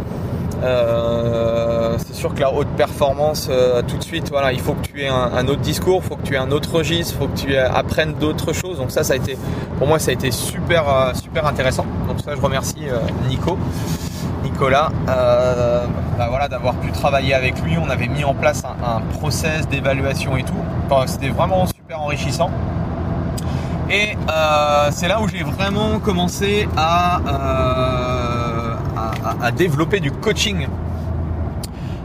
[0.62, 3.50] c'est sûr que la haute performance,
[3.88, 6.36] tout de suite, voilà, il faut que tu aies un, autre discours, faut que tu
[6.36, 8.78] aies un autre registre, faut que tu apprennes d'autres choses.
[8.78, 9.38] Donc ça, ça a été,
[9.78, 11.86] pour moi, ça a été super, super intéressant.
[12.08, 12.86] Donc ça, je remercie
[13.28, 13.58] Nico.
[14.60, 15.86] Euh,
[16.18, 17.78] bah d'avoir pu travailler avec lui.
[17.78, 20.54] On avait mis en place un, process d'évaluation et tout.
[21.06, 22.50] C'était vraiment super enrichissant.
[23.90, 28.76] Et euh, c'est là où j'ai vraiment commencé à, euh,
[29.42, 30.68] à, développer du coaching.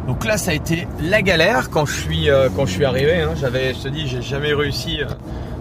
[0.06, 3.20] Donc là, ça a été la galère quand je suis, quand je suis arrivé.
[3.20, 3.30] Hein.
[3.40, 5.00] J'avais, je te dis, j'ai jamais réussi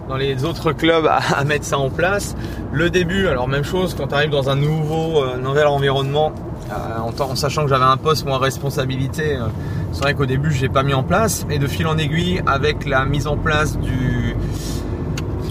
[0.10, 2.36] dans les autres clubs à, mettre ça en place.
[2.73, 6.34] Le début, alors même chose, quand tu arrives dans un nouveau, nouvel environnement,
[6.71, 9.47] euh, en, sachant que j'avais un poste ou responsabilité, euh,
[9.91, 11.45] c'est vrai qu'au début je l'ai pas mis en place.
[11.49, 14.36] Et de fil en aiguille, avec la mise en place du,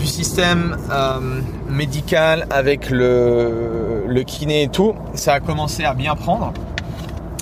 [0.04, 6.52] système euh, médical, avec le, kiné et tout, ça a commencé à bien prendre.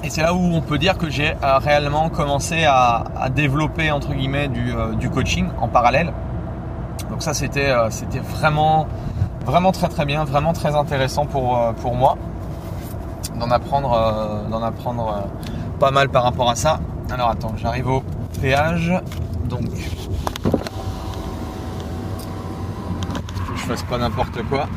[0.04, 4.48] Et c'est là où on peut dire que j'ai réellement commencé à, développer entre guillemets
[4.48, 6.12] du, du, coaching en parallèle.
[7.10, 8.86] Donc ça c'était c'était vraiment
[9.46, 12.18] vraiment très très bien, vraiment très intéressant pour, pour moi
[13.36, 15.20] d'en apprendre, euh, apprendre euh,
[15.78, 16.80] pas mal par rapport à ça.
[17.10, 18.02] Alors attends, j'arrive au
[18.40, 18.92] péage.
[19.48, 19.70] Donc,
[23.46, 24.68] que je fasse pas n'importe quoi.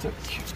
[0.00, 0.55] Voilà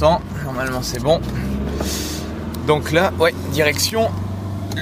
[0.00, 1.20] Normalement, c'est bon.
[2.66, 4.08] Donc là, ouais, direction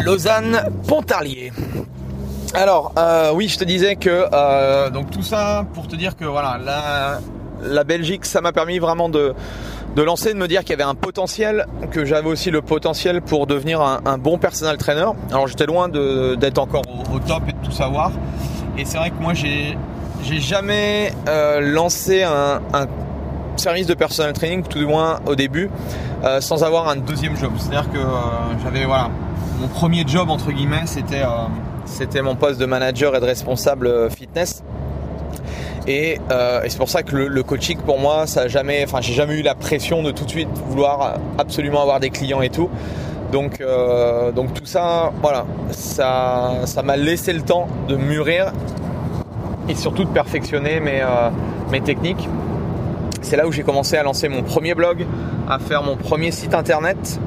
[0.05, 1.53] Lausanne-Pontarlier.
[2.55, 6.25] Alors, euh, oui, je te disais que euh, donc tout ça pour te dire que
[6.25, 7.21] voilà,
[7.63, 9.35] la, Belgique, ça m'a permis vraiment de
[9.95, 13.23] de lancer, de me dire qu'il y avait un potentiel, que j'avais aussi le potentiel
[13.23, 15.07] pour devenir un, bon personal trainer.
[15.31, 18.13] Alors j'étais loin d'être encore au, top et de tout savoir.
[18.77, 19.79] Et c'est vrai que moi j'ai
[20.23, 22.61] j'ai jamais euh, lancé un,
[23.59, 25.71] service de personal training, tout du moins au début,
[26.25, 27.53] euh, sans avoir un deuxième job.
[27.59, 28.11] C'est-à-dire que euh,
[28.63, 29.11] j'avais voilà
[29.61, 31.23] mon premier job entre guillemets, c'était
[31.87, 34.63] c'était mon poste de manager et de responsable fitness.
[35.89, 36.19] Et,
[36.69, 39.43] c'est pour ça que le, coaching pour moi, ça a jamais, enfin j'ai jamais eu
[39.43, 42.69] la pression de tout de suite vouloir absolument avoir des clients et tout.
[43.33, 43.63] Donc,
[44.35, 48.53] donc tout ça, voilà, ça, ça m'a laissé le temps de mûrir
[49.69, 51.31] et surtout de perfectionner mes, euh,
[51.71, 52.29] mes techniques.
[53.27, 55.05] C'est là où j'ai commencé à lancer mon premier blog,
[55.49, 57.19] à faire mon premier site internet.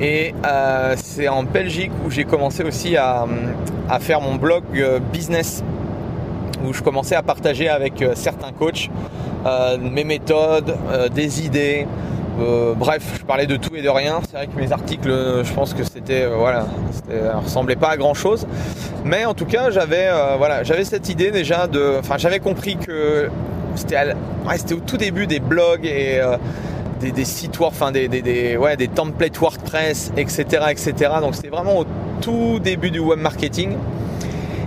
[0.00, 3.26] Et euh, c'est en Belgique où j'ai commencé aussi à,
[4.00, 5.62] faire mon blog euh, business,
[6.66, 8.88] où je commençais à partager avec certains coachs
[9.80, 10.76] mes méthodes,
[11.12, 11.86] des idées,
[12.40, 14.20] euh, bref, je parlais de tout et de rien.
[14.24, 15.10] C'est vrai que mes articles,
[15.44, 16.66] je pense que c'était euh, voilà,
[17.44, 18.46] ressemblait pas à grand chose.
[19.04, 23.28] Mais en tout cas, j'avais euh, j'avais cette idée déjà de, enfin, j'avais compris que
[23.76, 26.20] c'était au tout début des blogs et
[27.10, 30.94] des, sites enfin des, des, ouais, des templates WordPress, etc., etc.
[31.20, 31.86] Donc c'était vraiment au
[32.20, 33.76] tout début du web marketing.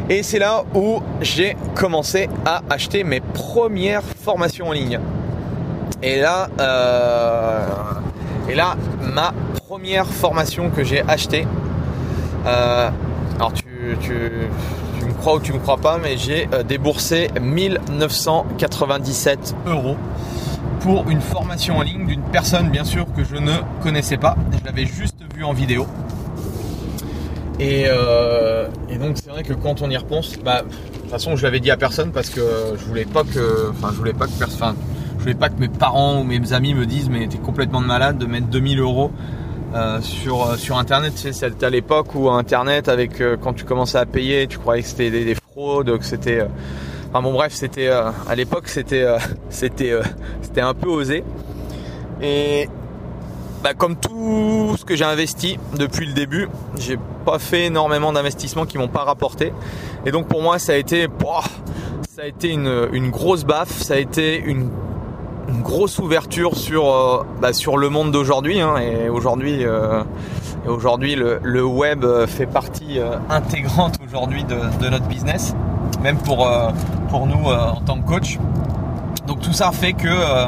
[0.09, 4.99] Et c'est là où j'ai commencé à acheter mes premières formations en ligne.
[6.03, 7.65] Et là, euh,
[8.47, 9.33] et là, ma
[9.67, 11.47] première formation que j'ai achetée.
[12.45, 12.89] Euh,
[13.37, 13.65] alors tu,
[15.25, 19.97] crois ou tu me crois pas, mais j'ai euh, déboursé 1997 euros
[20.81, 24.35] pour une formation en ligne d'une personne bien sûr que je ne connaissais pas.
[24.51, 25.87] Je l'avais juste vue en vidéo.
[27.59, 27.87] Et,
[28.99, 30.67] donc c'est vrai que quand on y repense, bah, de
[30.99, 33.97] toute façon je l'avais dit à personne parce que je voulais pas que, enfin je
[33.97, 34.75] voulais pas que personne,
[35.17, 38.19] je voulais pas que mes parents ou mes amis me disent mais t'es complètement malade
[38.19, 39.09] de mettre 2000 euros
[39.75, 41.15] euh, sur, euh, sur internet.
[41.21, 44.81] Tu c'était à l'époque où internet avec euh, quand tu commençais à payer, tu croyais
[44.81, 46.47] que c'était des, fraudes, que c'était.
[47.09, 49.05] enfin bon bref, c'était à l'époque c'était
[49.49, 49.99] c'était
[50.41, 51.25] c'était un peu osé.
[52.21, 52.69] Et
[53.63, 58.65] bah, comme tout ce que j'ai investi depuis le début, j'ai pas fait énormément d'investissements
[58.65, 59.51] qui m'ont pas rapporté.
[60.05, 61.07] Et donc pour moi ça a été,
[62.15, 64.69] ça a été une grosse baffe, ça a été une
[65.47, 68.61] une grosse ouverture sur, euh, bah, sur le monde d'aujourd'hui.
[68.61, 70.03] Hein, et aujourd'hui, euh,
[70.65, 75.55] le, web fait partie euh, intégrante aujourd'hui de, notre business,
[76.01, 76.47] même pour,
[77.09, 78.39] pour nous en tant que coach.
[79.27, 80.47] Donc tout ça fait que,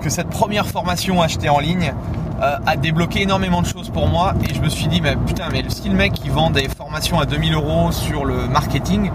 [0.00, 1.92] que cette première formation achetée en ligne
[2.40, 5.64] a débloqué énormément de choses pour moi et je me suis dit bah, putain mais
[5.66, 9.10] si le mec qui vend des formations à 2000 euros sur le marketing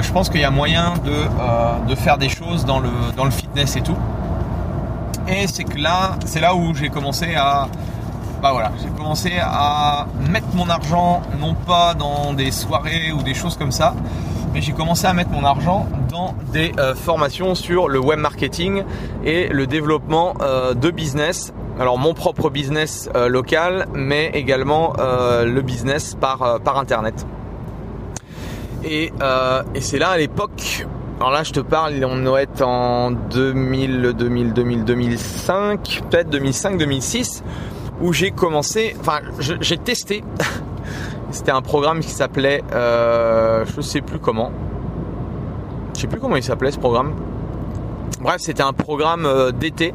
[0.00, 3.30] je pense qu'il y a moyen de, de faire des choses dans le, dans le
[3.30, 3.96] fitness et tout
[5.28, 7.68] et c'est que là, c'est là où j'ai commencé à
[8.44, 13.32] bah voilà, j'ai commencé à mettre mon argent non pas dans des soirées ou des
[13.32, 13.94] choses comme ça,
[14.52, 18.84] mais j'ai commencé à mettre mon argent dans des euh, formations sur le web marketing
[19.24, 21.54] et le développement euh, de business.
[21.80, 27.26] Alors mon propre business euh, local, mais également le business par, par internet.
[28.84, 29.10] Et,
[29.74, 30.86] et c'est là à l'époque
[31.20, 36.76] alors là, je te parle, on doit être en 2000, 2000, 2000, 2005, peut-être 2005,
[36.76, 37.44] 2006,
[38.00, 40.24] où j'ai commencé, enfin, j'ai testé.
[41.30, 44.50] C'était un programme qui s'appelait, euh, je sais plus comment.
[45.94, 47.14] Je sais plus comment il s'appelait ce programme.
[48.20, 49.94] Bref, c'était un programme euh, d'été.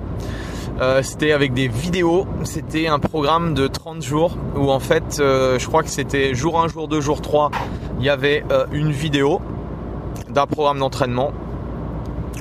[0.82, 2.28] Euh, c'était avec des vidéos.
[2.44, 6.70] C'était un programme de 30 jours où en fait, je crois que c'était jour 1,
[6.70, 7.52] jour 2, jour 3,
[8.00, 9.42] il y avait une vidéo
[10.30, 11.32] d'un programme d'entraînement.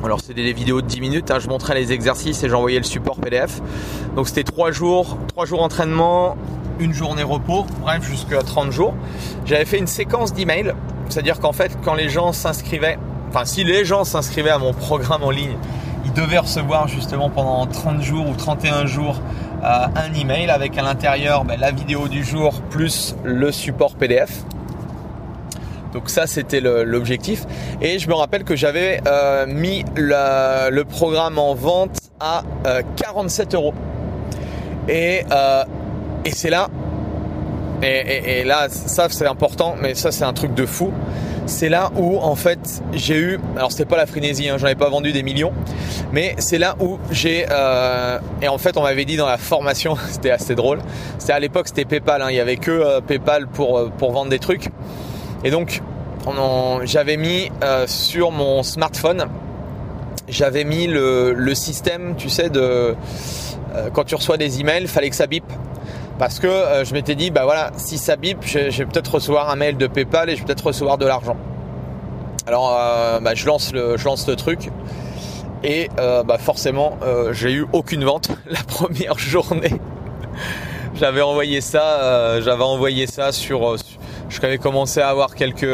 [0.04, 1.38] Alors c'était des vidéos de 10 minutes, hein.
[1.40, 3.60] je montrais les exercices et j'envoyais le support PDF.
[4.14, 6.36] Donc c'était 3 jours, 3 jours entraînement,
[6.78, 8.94] une journée repos, bref jusqu'à 30 jours.
[9.44, 10.74] J'avais fait une séquence d'emails,
[11.08, 15.24] c'est-à-dire qu'en fait quand les gens s'inscrivaient, enfin si les gens s'inscrivaient à mon programme
[15.24, 15.56] en ligne,
[16.04, 19.20] ils devaient recevoir justement pendant 30 jours ou 31 jours
[19.64, 24.44] euh, un email avec à l'intérieur ben, la vidéo du jour plus le support PDF.
[25.92, 27.44] Donc ça c'était l'objectif.
[27.80, 32.42] Et je me rappelle que j'avais euh, mis le programme en vente à
[32.96, 33.74] 47 euh, euros.
[34.88, 35.64] Et, euh,
[36.24, 36.68] et c'est là,
[37.82, 40.92] et, là ça c'est important, mais ça c'est un truc de fou.
[41.46, 44.74] C'est là où en fait j'ai eu, alors c'était pas la frénésie, hein, j'en ai
[44.74, 45.54] pas vendu des millions,
[46.12, 47.46] mais c'est là où j'ai,
[48.42, 50.80] et en fait on m'avait dit dans la formation, c'était assez drôle,
[51.18, 54.38] c'était à l'époque c'était PayPal, hein, il y avait que PayPal pour, pour vendre des
[54.38, 54.68] trucs.
[55.44, 55.82] Et donc,
[56.84, 59.26] j'avais mis euh, sur mon smartphone
[60.28, 65.16] j'avais mis le, système, tu sais, de euh, quand tu reçois des emails, fallait que
[65.16, 65.44] ça bip.
[66.18, 69.48] Parce que euh, je m'étais dit, bah voilà, si ça bip, je, vais peut-être recevoir
[69.48, 71.38] un mail de PayPal et je vais peut-être recevoir de l'argent.
[72.46, 72.70] Alors,
[73.22, 74.70] bah, je lance le, je lance le truc
[75.64, 76.98] et bah forcément,
[77.32, 79.72] j'ai eu aucune vente la première journée.
[80.94, 83.76] j'avais envoyé ça, j'avais envoyé ça sur,
[84.42, 85.66] avais commencé à avoir quelques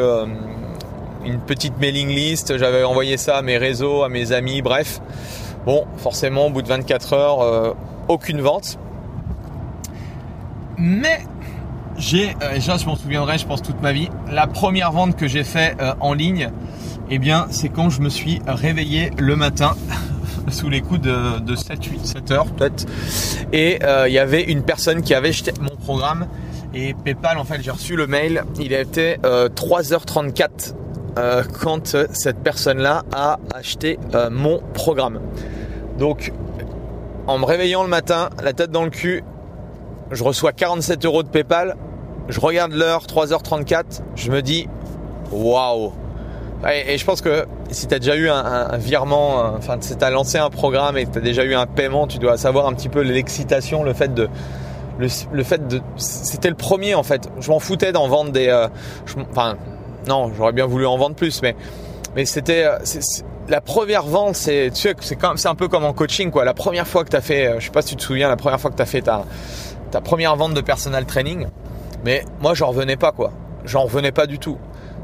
[1.24, 5.00] une petite mailing list, j'avais envoyé ça à mes réseaux, à mes amis, bref.
[5.66, 7.72] Bon, forcément, au bout de 24 heures, euh,
[8.08, 8.78] aucune vente.
[10.76, 11.20] Mais
[11.96, 15.26] j'ai, euh, déjà je m'en souviendrai, je pense toute ma vie, la première vente que
[15.26, 16.50] j'ai fait euh, en ligne,
[17.10, 19.74] eh bien, c'est quand je me suis réveillé le matin
[20.48, 22.86] sous les coups de, de 7, 8, 7 heures peut-être.
[23.52, 26.26] Et il y avait une personne qui avait jeté mon programme.
[26.74, 28.44] Et PayPal, en fait, j'ai reçu le mail.
[28.58, 30.74] Il était 3h34
[31.16, 35.20] euh, quand cette personne-là a acheté euh, mon programme.
[35.98, 36.32] Donc,
[37.26, 39.22] en me réveillant le matin, la tête dans le cul,
[40.10, 41.76] je reçois 47 euros de PayPal.
[42.28, 44.02] Je regarde l'heure, 3h34.
[44.16, 44.68] Je me dis,
[45.30, 45.92] waouh!
[46.88, 50.04] Et, je pense que si tu as déjà eu un, virement, euh, enfin, si tu
[50.04, 52.66] as lancé un programme et que tu as déjà eu un paiement, tu dois savoir
[52.66, 54.28] un petit peu l'excitation, le fait de.
[54.98, 55.80] Le, fait de.
[55.96, 57.28] C'était le premier en fait.
[57.40, 58.68] Je m'en foutais d'en vendre des.
[59.30, 59.56] enfin,
[60.06, 61.56] non, j'aurais bien voulu en vendre plus, mais
[62.14, 62.78] mais c'était euh,
[63.48, 66.44] la première vente, c'est tu sais, c'est c'est un peu comme en coaching quoi.
[66.44, 68.28] La première fois que tu as fait, euh, je sais pas si tu te souviens,
[68.28, 69.24] la première fois que tu as fait ta
[69.90, 71.46] ta première vente de personal training,
[72.04, 73.32] mais moi j'en revenais pas quoi.
[73.64, 74.58] J'en revenais pas du tout.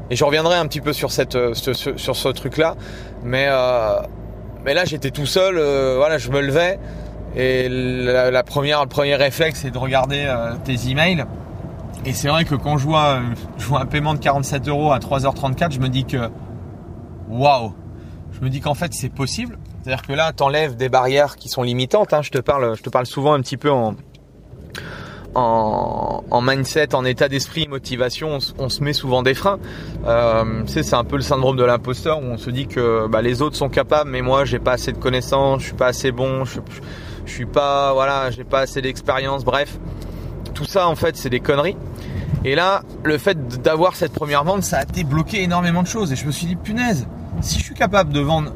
[0.09, 2.75] Et je reviendrai un petit peu sur cette euh, sur ce truc là,
[3.23, 3.49] mais
[4.63, 5.55] mais là j'étais tout seul,
[5.97, 6.79] voilà, je me levais
[7.35, 10.33] et la, première le premier réflexe c'est de regarder
[10.65, 11.25] tes emails
[12.03, 13.19] et c'est vrai que quand je vois,
[13.57, 16.29] je vois un paiement de 47 euros à 3h34, je me dis que
[17.29, 17.73] waouh,
[18.31, 19.59] je me dis qu'en fait c'est possible.
[19.83, 22.13] C'est-à-dire que là, tu enlèves des barrières qui sont limitantes.
[22.13, 22.21] Hein.
[22.21, 23.95] Je te parle, je te parle souvent un petit peu en,
[25.35, 29.59] en, mindset, en état d'esprit, motivation, on, se met souvent des freins.
[30.05, 33.41] Euh, c'est un peu le syndrome de l'imposteur où on se dit que bah, les
[33.41, 36.45] autres sont capables, mais moi j'ai pas assez de connaissances, je suis pas assez bon,
[36.45, 36.81] je, je
[37.29, 39.43] suis pas, voilà, j'ai pas assez d'expérience.
[39.43, 39.77] Bref,
[40.53, 41.77] tout ça en fait c'est des conneries.
[42.43, 46.11] Et là, le fait d'avoir cette première vente, ça a débloqué énormément de choses.
[46.11, 47.07] Et je me suis dit, punaise,
[47.41, 48.51] si je suis capable de vendre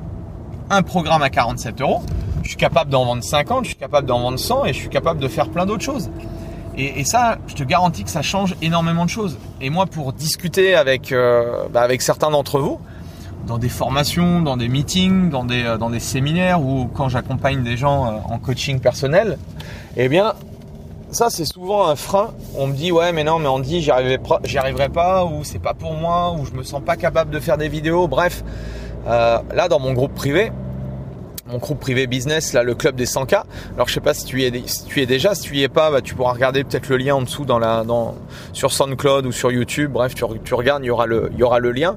[0.72, 2.02] un programme à 47 euros,
[2.42, 4.90] je suis capable d'en vendre 50, je suis capable d'en vendre 100 et je suis
[4.90, 6.10] capable de faire plein d'autres choses.
[6.78, 9.38] Et, ça, je te garantis que ça change énormément de choses.
[9.62, 12.82] Et moi, pour discuter avec, euh, bah, avec certains d'entre vous,
[13.46, 17.64] dans des formations, dans des meetings, dans des, euh, dans des séminaires ou quand j'accompagne
[17.64, 19.38] des gens euh, en coaching personnel,
[19.98, 20.34] eh bien,
[21.12, 22.34] ça c'est souvent un frein.
[22.56, 25.74] On me dit ouais mais non mais on dit j'y arriverai, pas ou c'est pas
[25.74, 28.08] pour moi ou je me sens pas capable de faire des vidéos.
[28.08, 28.44] Bref,
[29.08, 30.52] euh, là dans mon groupe privé,
[31.48, 33.44] mon groupe privé business, là le club des 100K.
[33.76, 35.64] Alors je sais pas si tu y es, si tu es déjà, si tu y
[35.64, 38.16] es pas, bah, tu pourras regarder peut-être le lien en dessous dans la, dans,
[38.52, 39.92] sur SoundCloud ou sur YouTube.
[39.92, 41.96] Bref, tu, regardes, il y aura le, y aura le lien.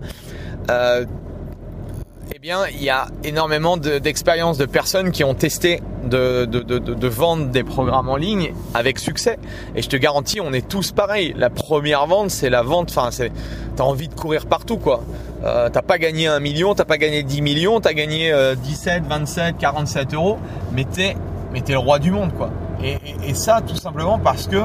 [2.39, 7.65] Eh bien, il y a énormément d'expériences de, personnes qui ont testé de, vendre des
[7.65, 9.41] programmes en ligne avec succès.
[9.75, 11.35] Et je te garantis, on est tous pareils.
[11.37, 12.91] La première vente, c'est la vente.
[12.91, 13.33] Enfin, c'est,
[13.75, 15.03] t'as envie de courir partout, quoi.
[15.43, 19.59] Euh, t'as pas gagné un million, t'as pas gagné 10 millions, t'as gagné 17, 27,
[19.59, 20.39] 47 euros,
[20.71, 21.17] mais t'es,
[21.53, 22.51] mais t'es le roi du monde, quoi.
[22.85, 24.63] Et, et, ça, tout simplement parce que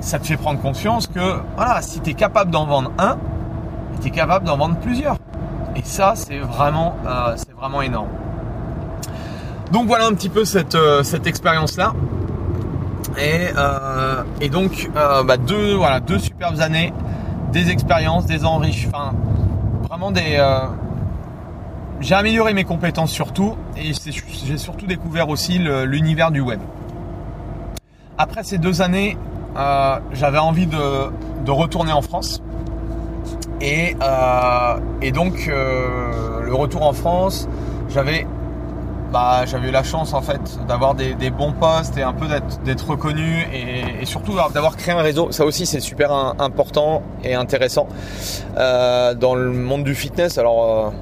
[0.00, 3.18] ça te fait prendre conscience que, voilà, si t'es capable d'en vendre un,
[4.00, 5.17] t'es capable d'en vendre plusieurs.
[5.78, 8.08] Et ça, c'est vraiment, euh, c'est vraiment énorme.
[9.70, 11.92] Donc voilà un petit peu cette, euh, cette expérience-là.
[13.16, 16.92] Et, euh, et donc bah, deux, voilà, deux superbes années,
[17.52, 19.12] des expériences, des enrichissements,
[19.88, 20.40] vraiment des.
[22.00, 23.92] j'ai amélioré mes compétences surtout, et
[24.44, 26.60] j'ai surtout découvert aussi l'univers du web.
[28.18, 29.16] Après ces deux années,
[30.12, 31.10] j'avais envie de,
[31.44, 32.40] de retourner en France.
[33.60, 37.48] Et, euh, et donc euh, le retour en France,
[37.88, 38.26] j'avais
[39.12, 42.26] bah, eu la chance en fait d'avoir des, bons postes et un peu
[42.64, 45.32] d'être reconnu et, surtout d'avoir créé un réseau.
[45.32, 47.88] Ça aussi c'est super important et intéressant
[48.56, 50.38] euh, dans le monde du fitness.
[50.38, 50.92] Alors,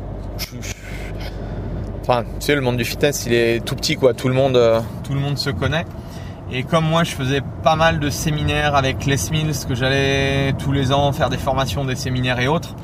[2.03, 4.15] enfin, tu sais, le monde du fitness il est tout petit quoi.
[4.15, 4.59] Tout le monde,
[5.03, 5.85] tout le monde se connaît.
[6.51, 10.71] Et comme moi, je faisais pas mal de séminaires avec Les Mills, que j'allais tous
[10.71, 12.75] les ans faire des formations, des séminaires et autres.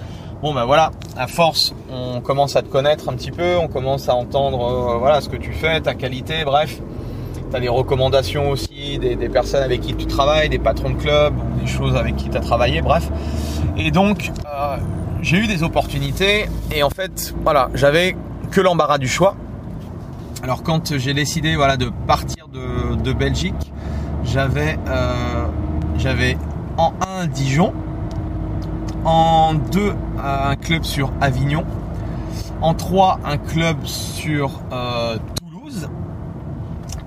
[0.42, 4.08] Bon ben voilà, à force, on commence à te connaître un petit peu, on commence
[4.08, 6.80] à entendre euh, voilà ce que tu fais, ta qualité, bref.
[7.48, 11.32] Tu as des recommandations aussi, des, personnes avec qui tu travailles, des patrons de club,
[11.60, 13.08] des choses avec qui tu as travaillé, bref.
[13.76, 14.76] Et donc, euh,
[15.20, 18.16] j'ai eu des opportunités et en fait, voilà, j'avais
[18.50, 19.36] que l'embarras du choix.
[20.42, 23.72] Alors quand j'ai décidé voilà, de partir de, Belgique,
[24.24, 24.76] j'avais
[25.96, 26.36] j'avais
[26.76, 27.72] en 1 Dijon,
[29.04, 31.64] en 2 un club sur Avignon,
[32.60, 34.60] en 3 un club sur
[35.40, 35.88] Toulouse,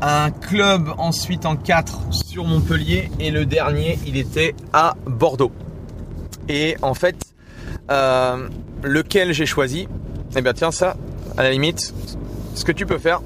[0.01, 5.51] un club ensuite en 4 sur Montpellier et le dernier il était à Bordeaux.
[6.47, 7.17] Et en fait,
[7.91, 8.47] euh,
[8.83, 9.87] lequel j'ai choisi?
[10.37, 10.95] Eh bien tiens ça,
[11.37, 11.93] à la limite,
[12.55, 13.21] ce que tu peux faire,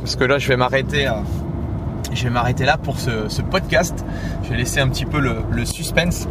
[0.00, 1.08] parce que là je vais m'arrêter,
[2.12, 4.04] je vais m'arrêter là pour ce, podcast.
[4.42, 6.28] Je vais laisser un petit peu le, suspense.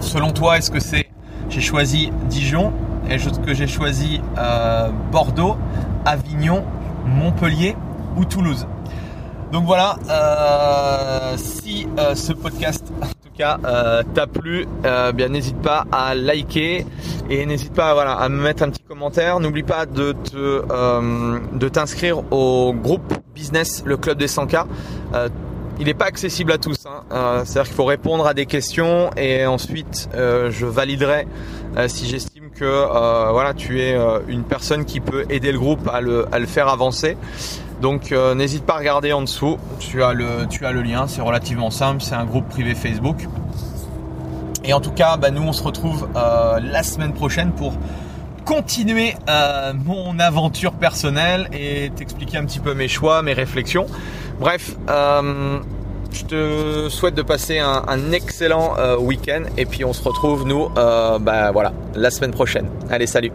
[0.00, 1.08] Selon toi, est-ce que c'est
[1.48, 2.72] j'ai choisi Dijon
[3.08, 5.56] Est-ce que j'ai choisi euh, Bordeaux,
[6.04, 6.64] Avignon,
[7.06, 7.76] Montpellier
[8.16, 8.66] ou Toulouse?
[9.52, 12.92] Donc voilà, euh, si ce podcast
[13.36, 16.86] cas euh, t'a plu, euh, bien n'hésite pas à liker
[17.30, 19.40] et n'hésite pas voilà, à me mettre un petit commentaire.
[19.40, 24.64] N'oublie pas de te euh, de t'inscrire au groupe business, le club des 100K.
[25.14, 25.28] Euh,
[25.78, 26.86] il n'est pas accessible à tous.
[26.86, 27.02] Hein.
[27.12, 31.26] Euh, c'est-à-dire qu'il faut répondre à des questions et ensuite je validerai
[31.88, 32.86] si j'estime que
[33.30, 33.96] voilà tu es
[34.28, 37.16] une personne qui peut aider le groupe à le, à le faire avancer.
[37.80, 41.06] Donc euh, n'hésite pas à regarder en dessous, tu as le, tu as le lien,
[41.08, 43.16] c'est relativement simple, c'est un groupe privé Facebook.
[44.66, 47.74] Et en tout cas, bah, nous on se retrouve euh, la semaine prochaine pour
[48.44, 53.86] continuer euh, mon aventure personnelle et t'expliquer un petit peu mes choix, mes réflexions.
[54.38, 60.68] Bref, je te souhaite de passer un, excellent week-end et puis on se retrouve nous,
[60.68, 62.68] bah, voilà, la semaine prochaine.
[62.90, 63.32] Allez, salut